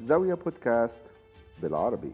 زاوية 0.00 0.34
بودكاست 0.34 1.00
بالعربي. 1.62 2.10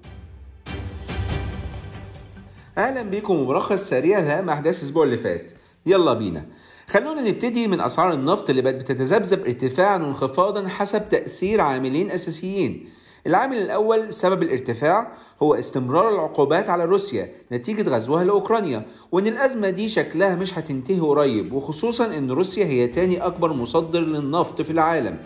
أهلا 2.78 3.02
بيكم 3.02 3.34
وملخص 3.34 3.88
سريع 3.88 4.18
لاهم 4.18 4.50
احداث 4.50 4.78
الأسبوع 4.78 5.04
اللي 5.04 5.18
فات. 5.18 5.52
يلا 5.86 6.14
بينا. 6.14 6.46
خلونا 6.88 7.22
نبتدي 7.22 7.68
من 7.68 7.80
أسعار 7.80 8.12
النفط 8.12 8.50
اللي 8.50 8.62
بقت 8.62 8.74
بتتذبذب 8.74 9.40
ارتفاعا 9.46 9.98
وانخفاضا 9.98 10.68
حسب 10.68 11.08
تأثير 11.08 11.60
عاملين 11.60 12.10
أساسيين. 12.10 12.88
العامل 13.26 13.56
الأول 13.56 14.12
سبب 14.12 14.42
الارتفاع 14.42 15.12
هو 15.42 15.54
استمرار 15.54 16.08
العقوبات 16.14 16.68
على 16.68 16.84
روسيا 16.84 17.32
نتيجة 17.52 17.90
غزوها 17.90 18.24
لأوكرانيا 18.24 18.86
وإن 19.12 19.26
الأزمة 19.26 19.70
دي 19.70 19.88
شكلها 19.88 20.34
مش 20.34 20.58
هتنتهي 20.58 21.00
قريب 21.00 21.52
وخصوصا 21.52 22.18
إن 22.18 22.30
روسيا 22.30 22.64
هي 22.64 22.86
تاني 22.86 23.26
أكبر 23.26 23.52
مصدر 23.52 24.00
للنفط 24.00 24.62
في 24.62 24.70
العالم. 24.70 25.18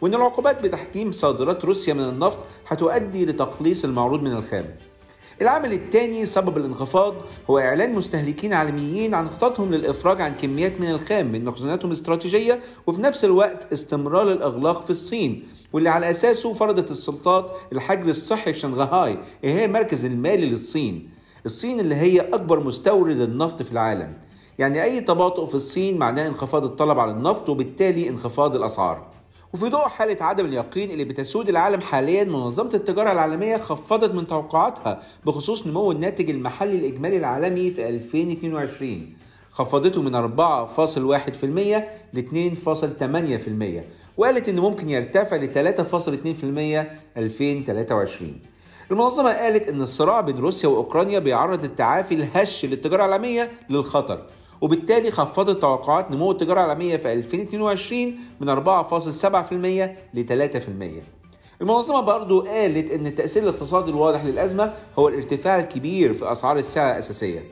وإن 0.00 0.14
العقوبات 0.14 0.62
بتحكيم 0.62 1.12
صادرات 1.12 1.64
روسيا 1.64 1.94
من 1.94 2.04
النفط 2.08 2.38
هتؤدي 2.68 3.26
لتقليص 3.26 3.84
المعروض 3.84 4.22
من 4.22 4.32
الخام. 4.32 4.64
العامل 5.42 5.72
الثاني 5.72 6.26
سبب 6.26 6.56
الانخفاض 6.56 7.14
هو 7.50 7.58
إعلان 7.58 7.94
مستهلكين 7.94 8.52
عالميين 8.52 9.14
عن 9.14 9.28
خططهم 9.28 9.74
للإفراج 9.74 10.20
عن 10.20 10.34
كميات 10.34 10.80
من 10.80 10.90
الخام 10.90 11.32
من 11.32 11.44
مخزوناتهم 11.44 11.90
الاستراتيجية 11.90 12.60
وفي 12.86 13.00
نفس 13.00 13.24
الوقت 13.24 13.72
استمرار 13.72 14.32
الإغلاق 14.32 14.84
في 14.84 14.90
الصين 14.90 15.44
واللي 15.72 15.88
على 15.88 16.10
أساسه 16.10 16.52
فرضت 16.52 16.90
السلطات 16.90 17.50
الحجر 17.72 18.08
الصحي 18.08 18.52
في 18.52 18.58
شنغهاي 18.58 19.18
اللي 19.44 19.54
هي 19.54 19.64
المركز 19.64 20.04
المالي 20.04 20.46
للصين. 20.46 21.10
الصين 21.46 21.80
اللي 21.80 21.94
هي 21.94 22.20
أكبر 22.20 22.60
مستورد 22.60 23.16
للنفط 23.16 23.62
في 23.62 23.72
العالم. 23.72 24.12
يعني 24.58 24.82
أي 24.82 25.00
تباطؤ 25.00 25.46
في 25.46 25.54
الصين 25.54 25.98
معناه 25.98 26.28
انخفاض 26.28 26.64
الطلب 26.64 26.98
على 26.98 27.10
النفط 27.10 27.48
وبالتالي 27.48 28.08
انخفاض 28.08 28.56
الأسعار. 28.56 29.17
وفي 29.54 29.68
ضوء 29.68 29.88
حالة 29.88 30.16
عدم 30.24 30.46
اليقين 30.46 30.90
اللي 30.90 31.04
بتسود 31.04 31.48
العالم 31.48 31.80
حاليا 31.80 32.24
منظمة 32.24 32.70
التجارة 32.74 33.12
العالمية 33.12 33.56
خفضت 33.56 34.14
من 34.14 34.26
توقعاتها 34.26 35.02
بخصوص 35.26 35.66
نمو 35.66 35.92
الناتج 35.92 36.30
المحلي 36.30 36.76
الإجمالي 36.76 37.16
العالمي 37.16 37.70
في 37.70 37.88
2022 37.88 39.16
خفضته 39.50 40.02
من 40.02 40.12
4.1% 40.12 41.44
ل 42.14 42.22
2.8% 43.80 43.84
وقالت 44.16 44.48
إنه 44.48 44.62
ممكن 44.62 44.88
يرتفع 44.88 45.36
ل 45.36 45.74
3.2% 47.14 47.18
2023 47.18 48.40
المنظمة 48.90 49.32
قالت 49.32 49.68
إن 49.68 49.80
الصراع 49.82 50.20
بين 50.20 50.38
روسيا 50.38 50.68
وأوكرانيا 50.68 51.18
بيعرض 51.18 51.64
التعافي 51.64 52.14
الهش 52.14 52.64
للتجارة 52.64 53.06
العالمية 53.06 53.50
للخطر. 53.70 54.22
وبالتالي 54.60 55.10
خفضت 55.10 55.62
توقعات 55.62 56.10
نمو 56.10 56.30
التجارة 56.30 56.64
العالمية 56.64 56.96
في 56.96 57.12
2022 57.12 58.18
من 58.40 58.56
4.7% 58.56 59.52
ل 60.14 60.24
3%. 60.24 61.18
المنظمة 61.60 62.00
برضو 62.00 62.40
قالت 62.40 62.90
إن 62.90 63.06
التأثير 63.06 63.42
الاقتصادي 63.42 63.90
الواضح 63.90 64.24
للأزمة 64.24 64.74
هو 64.98 65.08
الارتفاع 65.08 65.58
الكبير 65.58 66.14
في 66.14 66.32
أسعار 66.32 66.58
السلع 66.58 66.92
الأساسية 66.92 67.42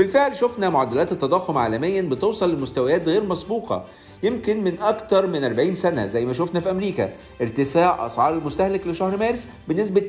بالفعل 0.00 0.36
شفنا 0.36 0.70
معدلات 0.70 1.12
التضخم 1.12 1.58
عالميا 1.58 2.02
بتوصل 2.02 2.54
لمستويات 2.54 3.08
غير 3.08 3.24
مسبوقة 3.24 3.84
يمكن 4.22 4.64
من 4.64 4.78
أكثر 4.82 5.26
من 5.26 5.44
40 5.44 5.74
سنة 5.74 6.06
زي 6.06 6.24
ما 6.24 6.32
شفنا 6.32 6.60
في 6.60 6.70
أمريكا. 6.70 7.12
ارتفاع 7.40 8.06
أسعار 8.06 8.34
المستهلك 8.34 8.86
لشهر 8.86 9.16
مارس 9.16 9.48
بنسبة 9.68 10.00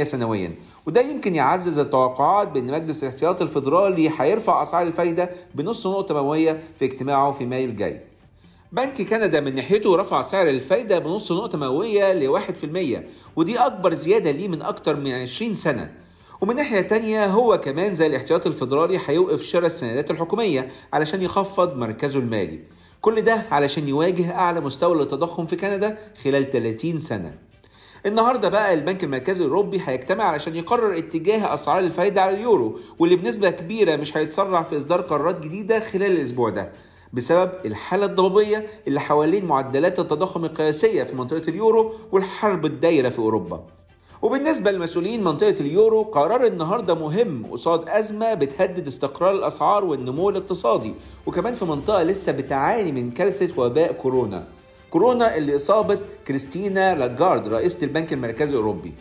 8.5% 0.00 0.02
سنويا 0.04 0.52
وده 0.86 1.00
يمكن 1.00 1.34
يعزز 1.34 1.78
التوقعات 1.78 2.48
بأن 2.48 2.72
مجلس 2.72 3.02
الاحتياط 3.02 3.42
الفيدرالي 3.42 4.10
هيرفع 4.18 4.62
أسعار 4.62 4.86
الفايدة 4.86 5.30
بنص 5.54 5.86
نقطة 5.86 6.14
مئوية 6.14 6.60
في 6.78 6.84
اجتماعه 6.84 7.32
في 7.32 7.46
مايو 7.46 7.68
الجاي. 7.68 8.00
بنك 8.72 9.02
كندا 9.02 9.40
من 9.40 9.54
ناحيته 9.54 9.96
رفع 9.96 10.20
سعر 10.20 10.48
الفايدة 10.48 10.98
بنص 10.98 11.32
نقطة 11.32 11.58
مئوية 11.58 12.12
ل 12.12 12.28
1% 12.28 13.02
ودي 13.36 13.58
أكبر 13.58 13.94
زيادة 13.94 14.30
ليه 14.30 14.48
من 14.48 14.62
أكثر 14.62 14.96
من 14.96 15.12
20 15.12 15.54
سنة. 15.54 16.03
ومن 16.40 16.56
ناحية 16.56 16.80
تانية 16.80 17.26
هو 17.26 17.60
كمان 17.60 17.94
زي 17.94 18.06
الاحتياط 18.06 18.46
الفيدرالي 18.46 19.00
هيوقف 19.06 19.42
شراء 19.42 19.66
السندات 19.66 20.10
الحكومية 20.10 20.68
علشان 20.92 21.22
يخفض 21.22 21.76
مركزه 21.76 22.18
المالي. 22.18 22.60
كل 23.00 23.20
ده 23.22 23.46
علشان 23.50 23.88
يواجه 23.88 24.30
أعلى 24.34 24.60
مستوى 24.60 24.98
للتضخم 24.98 25.46
في 25.46 25.56
كندا 25.56 25.98
خلال 26.24 26.50
30 26.50 26.98
سنة. 26.98 27.34
النهارده 28.06 28.48
بقى 28.48 28.74
البنك 28.74 29.04
المركزي 29.04 29.44
الأوروبي 29.44 29.80
هيجتمع 29.84 30.24
علشان 30.24 30.56
يقرر 30.56 30.98
اتجاه 30.98 31.54
أسعار 31.54 31.78
الفايدة 31.78 32.22
على 32.22 32.34
اليورو 32.36 32.78
واللي 32.98 33.16
بنسبة 33.16 33.50
كبيرة 33.50 33.96
مش 33.96 34.16
هيتسرع 34.16 34.62
في 34.62 34.76
إصدار 34.76 35.00
قرارات 35.00 35.40
جديدة 35.40 35.80
خلال 35.80 36.12
الأسبوع 36.12 36.50
ده 36.50 36.72
بسبب 37.12 37.50
الحالة 37.64 38.06
الضبابية 38.06 38.66
اللي 38.88 39.00
حوالين 39.00 39.44
معدلات 39.46 39.98
التضخم 40.00 40.44
القياسية 40.44 41.02
في 41.02 41.16
منطقة 41.16 41.42
اليورو 41.48 41.94
والحرب 42.12 42.66
الدايرة 42.66 43.08
في 43.08 43.18
أوروبا. 43.18 43.64
وبالنسبة 44.24 44.70
لمسؤولين 44.70 45.24
منطقة 45.24 45.50
اليورو 45.60 46.02
قرار 46.02 46.46
النهاردة 46.46 46.94
مهم 46.94 47.46
قصاد 47.52 47.88
أزمة 47.88 48.34
بتهدد 48.34 48.86
استقرار 48.86 49.34
الأسعار 49.34 49.84
والنمو 49.84 50.30
الاقتصادي 50.30 50.94
وكمان 51.26 51.54
في 51.54 51.64
منطقة 51.64 52.02
لسه 52.02 52.32
بتعاني 52.32 52.92
من 52.92 53.10
كارثة 53.10 53.60
وباء 53.60 53.92
كورونا. 53.92 54.46
كورونا 54.90 55.36
اللي 55.36 55.56
إصابت 55.56 55.98
كريستينا 56.28 56.94
لاجارد 56.94 57.48
رئيسة 57.48 57.78
البنك 57.82 58.12
المركزي 58.12 58.50
الأوروبي. 58.50 58.92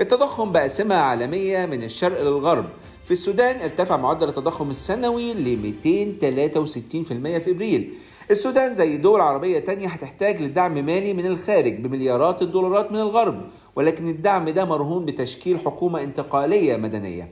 التضخم 0.00 0.52
بقى 0.52 0.68
سمة 0.68 0.94
عالمية 0.94 1.66
من 1.66 1.82
الشرق 1.82 2.22
للغرب. 2.22 2.64
في 3.04 3.10
السودان 3.10 3.60
ارتفع 3.60 3.96
معدل 3.96 4.28
التضخم 4.28 4.70
السنوي 4.70 5.34
ل 5.34 5.56
263% 5.56 7.38
في 7.38 7.50
إبريل. 7.50 7.94
السودان 8.30 8.74
زي 8.74 8.96
دول 8.96 9.20
عربية 9.20 9.58
تانية 9.58 9.88
هتحتاج 9.88 10.42
لدعم 10.42 10.74
مالي 10.74 11.14
من 11.14 11.26
الخارج 11.26 11.74
بمليارات 11.80 12.42
الدولارات 12.42 12.92
من 12.92 12.98
الغرب 12.98 13.40
ولكن 13.76 14.08
الدعم 14.08 14.48
ده 14.48 14.64
مرهون 14.64 15.04
بتشكيل 15.04 15.58
حكومة 15.58 16.00
انتقالية 16.02 16.76
مدنية. 16.76 17.28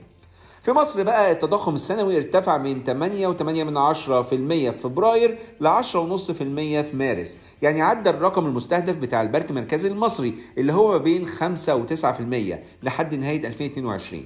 في 0.61 0.71
مصر 0.71 1.03
بقى 1.03 1.31
التضخم 1.31 1.75
السنوي 1.75 2.17
ارتفع 2.17 2.57
من 2.57 2.83
8.8% 2.83 4.21
في 4.29 4.71
فبراير 4.71 5.37
ل 5.61 5.67
10.5% 5.67 5.83
في 6.81 6.91
مارس. 6.93 7.39
يعني 7.61 7.81
عدى 7.81 8.09
الرقم 8.09 8.45
المستهدف 8.45 8.97
بتاع 8.97 9.21
البنك 9.21 9.49
المركزي 9.49 9.87
المصري 9.87 10.33
اللي 10.57 10.73
هو 10.73 10.91
ما 10.91 10.97
بين 10.97 11.25
5 11.25 11.75
و 11.75 11.85
9% 11.85 12.57
لحد 12.83 13.15
نهاية 13.15 13.47
2022 13.47 14.23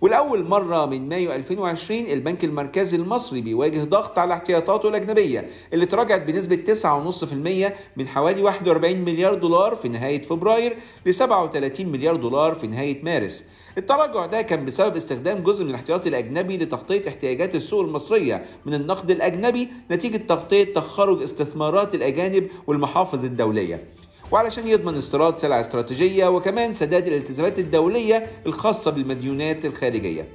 ولأول 0.00 0.44
مرة 0.44 0.86
من 0.86 1.08
مايو 1.08 1.32
2020 1.32 2.00
البنك 2.06 2.44
المركزي 2.44 2.96
المصري 2.96 3.40
بيواجه 3.40 3.84
ضغط 3.84 4.18
على 4.18 4.34
احتياطاته 4.34 4.88
الأجنبية 4.88 5.48
اللي 5.72 5.86
تراجعت 5.86 6.22
بنسبة 6.22 6.74
9.5% 6.74 7.72
من 7.96 8.08
حوالي 8.08 8.42
41 8.42 8.96
مليار 8.96 9.34
دولار 9.34 9.76
في 9.76 9.88
نهاية 9.88 10.22
فبراير 10.22 10.76
ل 11.06 11.14
37 11.14 11.86
مليار 11.86 12.16
دولار 12.16 12.54
في 12.54 12.66
نهاية 12.66 13.04
مارس. 13.04 13.50
التراجع 13.78 14.26
ده 14.26 14.42
كان 14.42 14.64
بسبب 14.64 14.96
استخدام 14.96 15.38
جزء 15.42 15.64
من 15.64 15.70
الاحتياط 15.70 16.06
الأجنبي 16.06 16.56
لتغطية 16.56 17.08
احتياجات 17.08 17.54
السوق 17.54 17.84
المصرية 17.84 18.44
من 18.66 18.74
النقد 18.74 19.10
الأجنبي 19.10 19.68
نتيجة 19.90 20.16
تغطية 20.16 20.64
تخرج 20.74 21.22
استثمارات 21.22 21.94
الأجانب 21.94 22.48
والمحافظ 22.66 23.24
الدولية. 23.24 23.84
وعلشان 24.32 24.68
يضمن 24.68 24.96
استيراد 24.96 25.38
سلع 25.38 25.60
استراتيجية 25.60 26.26
وكمان 26.26 26.72
سداد 26.72 27.06
الالتزامات 27.06 27.58
الدولية 27.58 28.26
الخاصة 28.46 28.90
بالمديونات 28.90 29.64
الخارجية. 29.64 30.28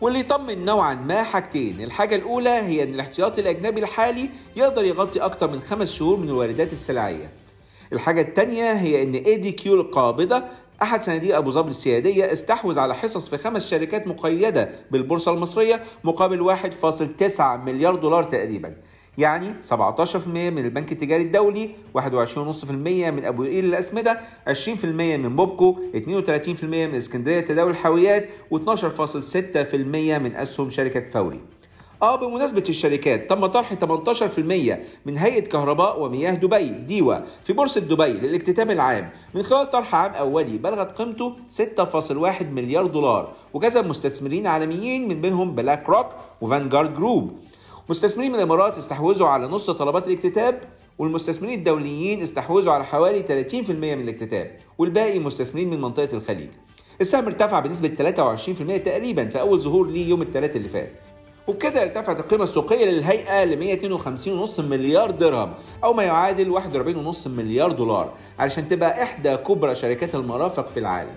واللي 0.00 0.20
يطمن 0.20 0.64
نوعا 0.64 0.94
ما 0.94 1.22
حاجتين 1.22 1.80
الحاجة 1.80 2.16
الأولى 2.16 2.50
هي 2.50 2.82
أن 2.82 2.94
الاحتياطي 2.94 3.40
الأجنبي 3.40 3.80
الحالي 3.80 4.28
يقدر 4.56 4.84
يغطي 4.84 5.20
أكثر 5.20 5.50
من 5.50 5.60
خمس 5.60 5.92
شهور 5.92 6.16
من 6.16 6.28
الواردات 6.28 6.72
السلعية. 6.72 7.30
الحاجة 7.92 8.20
الثانية 8.20 8.72
هي 8.72 9.02
أن 9.02 9.14
ADQ 9.14 9.74
القابضة 9.74 10.42
أحد 10.82 11.02
صناديق 11.02 11.36
أبو 11.36 11.50
ظبي 11.50 11.70
السيادية 11.70 12.32
استحوذ 12.32 12.78
على 12.78 12.94
حصص 12.94 13.28
في 13.28 13.38
خمس 13.38 13.70
شركات 13.70 14.06
مقيدة 14.06 14.70
بالبورصة 14.90 15.32
المصرية 15.32 15.82
مقابل 16.04 16.56
1.9 16.56 17.40
مليار 17.40 17.94
دولار 17.94 18.24
تقريبا. 18.24 18.74
يعني 19.18 19.54
17% 19.70 20.26
من 20.26 20.64
البنك 20.64 20.92
التجاري 20.92 21.22
الدولي 21.22 21.70
21.5% 21.98 22.70
من 22.70 23.24
أبو 23.24 23.44
قير 23.44 23.64
للأسمدة 23.64 24.20
20% 24.48 24.84
من 24.84 25.36
موبكو 25.36 25.76
32% 25.94 26.64
من 26.64 26.94
اسكندرية 26.94 27.40
لتداول 27.40 27.70
الحاويات 27.70 28.28
و12.6% 28.54 29.74
من 29.74 30.36
أسهم 30.36 30.70
شركة 30.70 31.10
فوري. 31.10 31.40
آه 32.02 32.16
بمناسبة 32.16 32.64
الشركات 32.68 33.30
تم 33.30 33.46
طرح 33.46 33.74
18% 33.74 33.78
من 35.06 35.16
هيئة 35.16 35.40
كهرباء 35.40 36.02
ومياه 36.02 36.34
دبي 36.34 36.68
DEWA 36.68 37.16
في 37.42 37.52
بورصة 37.52 37.80
دبي 37.80 38.12
للاكتتاب 38.12 38.70
العام. 38.70 39.10
من 39.34 39.42
خلال 39.42 39.70
طرح 39.70 39.94
عام 39.94 40.12
أولي 40.12 40.58
بلغت 40.58 40.98
قيمته 40.98 41.32
6.1 41.48 42.42
مليار 42.42 42.86
دولار 42.86 43.32
وجذب 43.54 43.86
مستثمرين 43.86 44.46
عالميين 44.46 45.08
من 45.08 45.20
بينهم 45.20 45.54
BlackRock 45.54 45.88
و 45.88 46.06
Vanguard 46.40 46.94
Group. 46.94 47.38
مستثمرين 47.88 48.30
من 48.32 48.36
الامارات 48.36 48.78
استحوذوا 48.78 49.28
على 49.28 49.46
نص 49.46 49.70
طلبات 49.70 50.06
الاكتتاب 50.06 50.60
والمستثمرين 50.98 51.58
الدوليين 51.58 52.22
استحوذوا 52.22 52.72
على 52.72 52.84
حوالي 52.84 53.44
30% 53.52 53.70
من 53.70 54.00
الاكتتاب 54.00 54.50
والباقي 54.78 55.18
مستثمرين 55.18 55.70
من 55.70 55.80
منطقة 55.80 56.08
الخليج 56.12 56.48
السهم 57.00 57.24
ارتفع 57.26 57.60
بنسبة 57.60 58.14
23% 58.78 58.82
تقريبا 58.84 59.28
في 59.28 59.40
أول 59.40 59.60
ظهور 59.60 59.86
ليه 59.88 60.08
يوم 60.08 60.22
الثلاث 60.22 60.56
اللي 60.56 60.68
فات 60.68 60.92
وبكده 61.48 61.82
ارتفعت 61.82 62.20
القيمة 62.20 62.44
السوقية 62.44 62.84
للهيئة 62.84 63.44
ل 63.44 63.78
152.5 64.48 64.60
مليار 64.60 65.10
درهم 65.10 65.54
أو 65.84 65.92
ما 65.92 66.02
يعادل 66.02 66.60
41.5 67.14 67.28
مليار 67.28 67.72
دولار 67.72 68.12
علشان 68.38 68.68
تبقى 68.68 69.02
إحدى 69.02 69.36
كبرى 69.36 69.74
شركات 69.74 70.14
المرافق 70.14 70.68
في 70.68 70.80
العالم. 70.80 71.16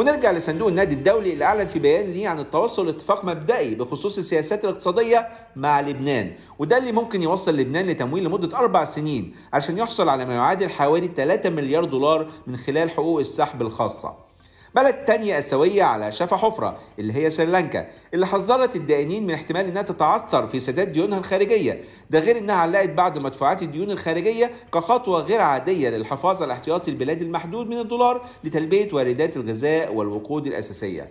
ونرجع 0.00 0.30
لصندوق 0.30 0.68
النادي 0.68 0.94
الدولي 0.94 1.32
اللي 1.32 1.44
أعلن 1.44 1.66
في 1.66 1.78
بيان 1.78 2.12
ليه 2.12 2.28
عن 2.28 2.40
التوصل 2.40 2.86
لاتفاق 2.86 3.24
مبدئي 3.24 3.74
بخصوص 3.74 4.18
السياسات 4.18 4.64
الاقتصادية 4.64 5.28
مع 5.56 5.80
لبنان. 5.80 6.32
وده 6.58 6.78
اللي 6.78 6.92
ممكن 6.92 7.22
يوصل 7.22 7.56
لبنان 7.56 7.86
لتمويل 7.86 8.24
لمدة 8.24 8.58
أربع 8.58 8.84
سنين 8.84 9.34
علشان 9.52 9.78
يحصل 9.78 10.08
على 10.08 10.24
ما 10.24 10.34
يعادل 10.34 10.70
حوالي 10.70 11.10
3 11.16 11.50
مليار 11.50 11.84
دولار 11.84 12.28
من 12.46 12.56
خلال 12.56 12.90
حقوق 12.90 13.18
السحب 13.18 13.62
الخاصة. 13.62 14.29
بلد 14.74 14.94
تانية 14.94 15.38
آسيوية 15.38 15.82
على 15.82 16.12
شفا 16.12 16.36
حفرة 16.36 16.78
اللي 16.98 17.12
هي 17.12 17.30
سريلانكا 17.30 17.86
اللي 18.14 18.26
حذرت 18.26 18.76
الدائنين 18.76 19.26
من 19.26 19.34
احتمال 19.34 19.66
إنها 19.66 19.82
تتعثر 19.82 20.46
في 20.46 20.60
سداد 20.60 20.92
ديونها 20.92 21.18
الخارجية. 21.18 21.80
ده 22.10 22.18
غير 22.18 22.38
إنها 22.38 22.54
علقت 22.54 22.88
بعض 22.90 23.18
مدفوعات 23.18 23.62
الديون 23.62 23.90
الخارجية 23.90 24.50
كخطوة 24.74 25.20
غير 25.20 25.40
عادية 25.40 25.88
للحفاظ 25.88 26.42
على 26.42 26.52
احتياطي 26.52 26.90
البلاد 26.90 27.22
المحدود 27.22 27.68
من 27.68 27.78
الدولار 27.78 28.26
لتلبية 28.44 28.88
واردات 28.92 29.36
الغذاء 29.36 29.94
والوقود 29.94 30.46
الأساسية. 30.46 31.08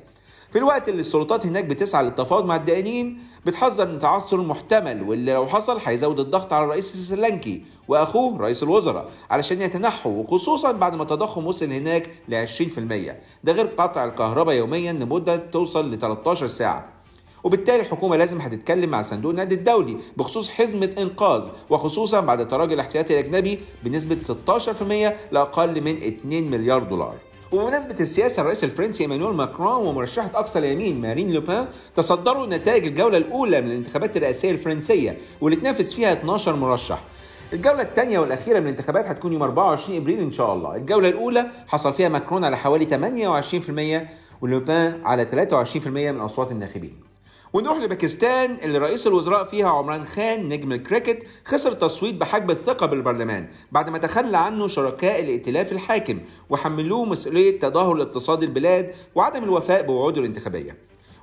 في 0.52 0.58
الوقت 0.58 0.90
اللي 0.90 1.00
السلطات 1.02 1.46
هناك 1.46 1.66
بتسعى 1.66 2.04
للتفاوض 2.04 2.46
مع 2.46 2.56
الدائنين 2.56 3.20
بتحذر 3.46 3.86
من 3.88 4.00
تعثر 4.00 4.38
محتمل 4.38 5.02
واللي 5.04 5.34
لو 5.34 5.48
حصل 5.48 5.80
هيزود 5.86 6.20
الضغط 6.20 6.54
على 6.54 6.66
الرئيس 6.66 6.96
السريلانكي 6.96 7.62
وأخوه 7.88 8.38
رئيس 8.42 8.64
الوزراء 8.64 9.10
علشان 9.32 9.62
يتنحوا 9.62 10.12
وخصوصا 10.12 10.72
بعد 10.72 10.96
ما 10.96 11.04
التضخم 11.04 11.48
وصل 11.48 11.66
هناك 11.72 12.10
ل 12.28 12.48
20% 12.48 13.14
ده 13.44 13.52
غير 13.54 13.66
قطع 13.66 14.06
الكهرباء 14.06 14.56
يوميا 14.56 14.94
لمدة 14.94 15.36
توصل 15.38 15.92
ل 15.94 16.00
13 16.00 16.48
ساعة. 16.48 16.86
وبالتالي 17.44 17.82
الحكومة 17.82 18.18
لازم 18.18 18.42
هتتكلم 18.42 18.90
مع 18.90 19.02
صندوق 19.02 19.32
النقد 19.32 19.52
الدولي 19.52 19.98
بخصوص 20.18 20.50
حزمة 20.50 20.90
إنقاذ 20.98 21.50
وخصوصا 21.70 22.20
بعد 22.20 22.48
تراجع 22.48 22.74
الاحتياطي 22.74 23.20
الأجنبي 23.20 23.60
بنسبة 23.84 24.18
16% 24.20 25.14
لأقل 25.32 25.82
من 25.82 26.04
2 26.04 26.52
مليار 26.52 26.84
دولار. 26.84 27.16
وبمناسبة 27.52 27.96
السياسة 28.00 28.42
الرئيس 28.42 28.64
الفرنسي 28.64 29.04
إيمانويل 29.04 29.36
ماكرون 29.36 29.86
ومرشحة 29.88 30.30
أقصى 30.36 30.60
اليمين 30.60 31.02
مارين 31.02 31.34
لوبان 31.34 31.68
تصدروا 31.96 32.46
نتائج 32.48 32.86
الجولة 32.86 33.18
الأولى 33.18 33.62
من 33.62 33.72
الانتخابات 33.72 34.18
الرئاسية 34.18 34.52
الفرنسية 34.52 35.18
واللي 35.42 35.60
تنافس 35.60 35.94
فيها 35.94 36.14
12 36.14 36.56
مرشح. 36.56 37.04
الجولة 37.54 37.82
الثانية 37.82 38.20
والأخيرة 38.20 38.60
من 38.60 38.66
الانتخابات 38.66 39.06
هتكون 39.06 39.34
يوم 39.34 39.42
24 39.42 39.98
إبريل 39.98 40.20
إن 40.20 40.32
شاء 40.32 40.54
الله. 40.54 40.76
الجولة 40.76 41.10
الأولى 41.10 41.46
حصل 41.68 41.94
فيها 41.94 42.10
ماكرون 42.10 42.44
على 42.44 42.58
حوالي 42.58 42.86
28% 42.86 44.08
ولوبان 44.42 45.02
على 45.06 45.26
23% 45.26 45.88
من 45.88 46.20
أصوات 46.20 46.52
الناخبين. 46.52 47.09
ونروح 47.54 47.78
لباكستان 47.78 48.58
اللي 48.64 48.78
رئيس 48.78 49.08
الوزراء 49.08 49.44
فيها 49.44 49.70
عمران 49.70 50.06
خان 50.06 50.48
نجم 50.48 50.72
الكريكت 50.72 51.24
خسر 51.46 51.72
تصويت 51.72 52.16
بحجب 52.16 52.52
الثقة 52.52 52.86
بالبرلمان 52.86 53.48
بعد 53.72 53.90
ما 53.90 53.98
تخلى 53.98 54.38
عنه 54.38 54.68
شركاء 54.68 55.20
الائتلاف 55.20 55.72
الحاكم 55.72 56.20
وحملوه 56.50 57.06
مسؤولية 57.06 57.60
تدهور 57.60 58.02
اقتصاد 58.02 58.44
البلاد 58.44 58.94
وعدم 59.16 59.44
الوفاء 59.44 59.82
بوعوده 59.82 60.22
الانتخابية. 60.22 60.78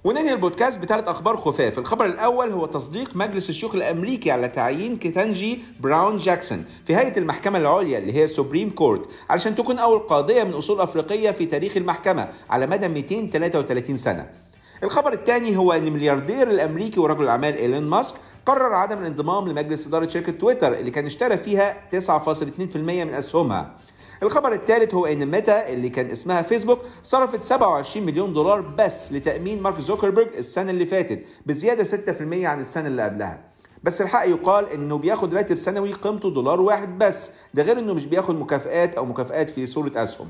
وننهي 0.04 0.32
البودكاست 0.32 0.78
بثلاث 0.78 1.08
أخبار 1.08 1.36
خفاف. 1.36 1.78
الخبر 1.78 2.04
الأول 2.04 2.52
هو 2.52 2.66
تصديق 2.66 3.16
مجلس 3.16 3.50
الشيوخ 3.50 3.74
الأمريكي 3.74 4.30
على 4.30 4.48
تعيين 4.48 4.96
كيتانجي 4.96 5.58
براون 5.80 6.16
جاكسون 6.16 6.64
في 6.86 6.96
هيئة 6.96 7.18
المحكمة 7.18 7.58
العليا 7.58 7.98
اللي 7.98 8.12
هي 8.12 8.28
Supreme 8.28 8.70
Court 8.70 9.08
علشان 9.30 9.54
تكون 9.54 9.78
أول 9.78 9.98
قاضية 9.98 10.44
من 10.44 10.52
أصول 10.52 10.80
أفريقية 10.80 11.30
في 11.30 11.46
تاريخ 11.46 11.76
المحكمة 11.76 12.28
على 12.50 12.66
مدى 12.66 12.88
233 12.88 13.96
سنة. 13.96 14.45
الخبر 14.82 15.12
الثاني 15.12 15.56
هو 15.56 15.72
إن 15.72 15.92
ملياردير 15.92 16.50
الأمريكي 16.50 17.00
ورجل 17.00 17.22
الاعمال 17.24 17.56
إيلون 17.56 17.82
ماسك 17.82 18.14
قرر 18.46 18.74
عدم 18.74 18.98
الانضمام 18.98 19.48
لمجلس 19.48 19.86
إدارة 19.86 20.06
شركة 20.08 20.32
تويتر 20.32 20.72
اللي 20.74 20.90
كان 20.90 21.06
اشترى 21.06 21.36
فيها 21.36 21.76
9.2% 21.92 22.76
من 22.76 23.14
أسهمها. 23.14 23.74
الخبر 24.22 24.52
الثالث 24.52 24.94
هو 24.94 25.06
إن 25.06 25.26
ميتا 25.30 25.68
اللي 25.68 25.88
كان 25.88 26.10
اسمها 26.10 26.42
فيسبوك 26.42 26.78
صرفت 27.02 27.42
27 27.42 28.06
مليون 28.06 28.32
دولار 28.32 28.60
بس 28.60 29.12
لتأمين 29.12 29.62
مارك 29.62 29.80
زوكربيرج 29.80 30.28
السنة 30.38 30.70
اللي 30.70 30.86
فاتت 30.86 31.24
بزيادة 31.46 31.84
6% 31.84 32.44
عن 32.44 32.60
السنة 32.60 32.86
اللي 32.86 33.02
قبلها. 33.02 33.38
بس 33.84 34.02
الحق 34.02 34.28
يقال 34.28 34.68
إنه 34.70 34.98
بياخد 34.98 35.34
راتب 35.34 35.58
سنوي 35.58 35.92
قيمته 35.92 36.30
دولار 36.30 36.60
واحد 36.60 36.98
بس 36.98 37.30
ده 37.54 37.62
غير 37.62 37.78
إنه 37.78 37.94
مش 37.94 38.06
بياخد 38.06 38.34
مكافئات 38.40 38.94
أو 38.94 39.04
مكافئات 39.04 39.50
في 39.50 39.66
صورة 39.66 39.92
أسهم. 39.96 40.28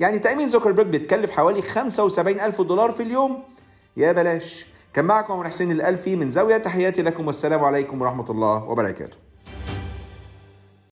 يعني 0.00 0.18
تأمين 0.18 0.48
زوكربيرج 0.48 0.86
بيتكلف 0.86 1.30
حوالي 1.30 1.62
75 1.62 2.40
ألف 2.40 2.60
دولار 2.60 2.90
في 2.90 3.02
اليوم. 3.02 3.42
يا 3.96 4.12
بلاش. 4.12 4.66
كان 4.94 5.04
معكم 5.04 5.32
عمر 5.32 5.48
حسين 5.48 5.70
الألفي 5.70 6.16
من 6.16 6.30
زاوية. 6.30 6.56
تحياتي 6.56 7.02
لكم 7.02 7.26
والسلام 7.26 7.64
عليكم 7.64 8.02
ورحمة 8.02 8.30
الله 8.30 8.64
وبركاته. 8.64 9.25